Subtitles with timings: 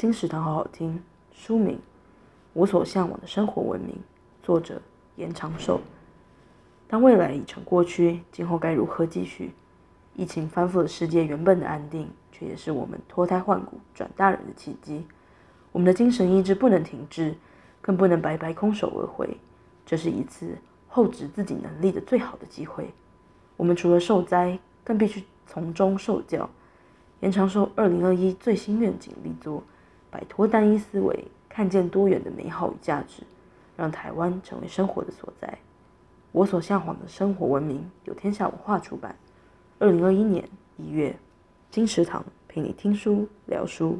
[0.00, 0.98] 金石堂好好听，
[1.30, 1.76] 书名
[2.54, 3.94] 《我所向往的生活文明》，
[4.42, 4.80] 作者
[5.16, 5.78] 严长寿。
[6.88, 9.52] 当未来已成过去，今后该如何继续？
[10.16, 15.06] 疫情翻覆了世界原本的安定，却也是我们脱胎换骨、转大人的契机。
[15.70, 17.34] 我们的精神意志不能停滞，
[17.82, 19.36] 更不能白白空手而回。
[19.84, 20.56] 这是一次
[20.88, 22.88] 厚植自己能力的最好的机会。
[23.58, 26.48] 我们除了受灾，更必须从中受教。
[27.20, 29.62] 严长寿二零二一最新愿景力作。
[30.10, 33.22] 摆脱单一思维，看见多元的美好与价值，
[33.76, 35.58] 让台湾成为生活的所在。
[36.32, 39.16] 我所向往的生活文明，由天下文化出版，
[39.78, 41.16] 二零二一年一月，
[41.70, 43.98] 金石堂陪你听书聊书。